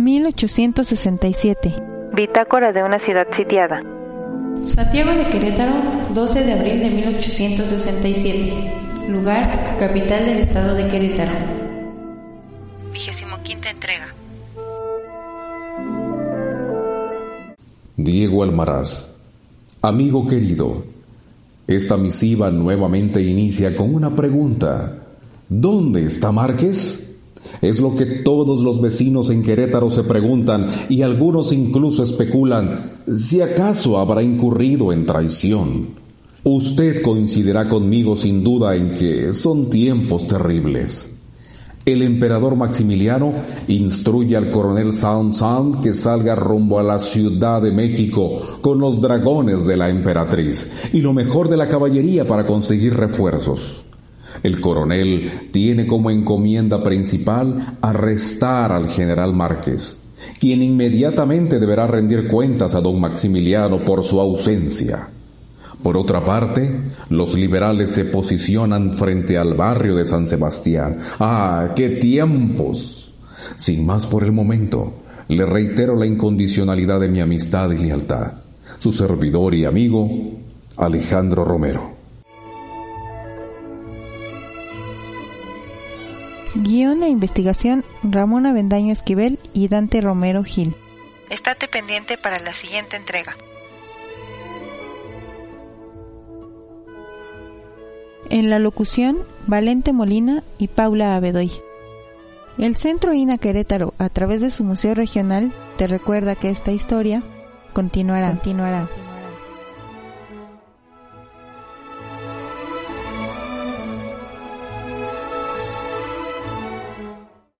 [0.00, 1.74] 1867.
[2.14, 3.82] Bitácora de una ciudad sitiada.
[4.64, 5.74] Santiago de Querétaro,
[6.14, 8.72] 12 de abril de 1867.
[9.10, 11.32] Lugar, capital del estado de Querétaro.
[12.90, 14.06] Vigésimo quinta entrega.
[17.98, 19.20] Diego Almaraz.
[19.82, 20.82] Amigo querido,
[21.66, 24.96] esta misiva nuevamente inicia con una pregunta.
[25.46, 27.09] ¿Dónde está Márquez?
[27.62, 33.40] Es lo que todos los vecinos en Querétaro se preguntan y algunos incluso especulan si
[33.40, 35.88] acaso habrá incurrido en traición.
[36.42, 41.18] Usted coincidirá conmigo sin duda en que son tiempos terribles.
[41.84, 43.34] El emperador Maximiliano
[43.68, 49.00] instruye al coronel Sound Sound que salga rumbo a la Ciudad de México con los
[49.00, 53.89] dragones de la emperatriz y lo mejor de la caballería para conseguir refuerzos.
[54.42, 59.96] El coronel tiene como encomienda principal arrestar al general Márquez,
[60.38, 65.08] quien inmediatamente deberá rendir cuentas a don Maximiliano por su ausencia.
[65.82, 70.98] Por otra parte, los liberales se posicionan frente al barrio de San Sebastián.
[71.18, 73.12] ¡Ah, qué tiempos!
[73.56, 74.92] Sin más por el momento,
[75.28, 78.32] le reitero la incondicionalidad de mi amistad y lealtad.
[78.78, 80.10] Su servidor y amigo,
[80.76, 81.99] Alejandro Romero.
[86.54, 90.74] Guión e investigación Ramón Avendaño Esquivel y Dante Romero Gil.
[91.28, 93.36] Estate pendiente para la siguiente entrega.
[98.30, 101.52] En la locución, Valente Molina y Paula Abedoy.
[102.58, 107.22] El Centro INA Querétaro, a través de su Museo Regional, te recuerda que esta historia
[107.72, 108.30] continuará.
[108.32, 108.88] continuará.